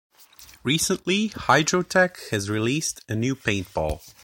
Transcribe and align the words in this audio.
Recently, 0.63 1.29
HydroTec 1.29 2.29
has 2.29 2.49
released 2.49 3.05
a 3.07 3.13
new 3.15 3.35
paintball. 3.35 4.01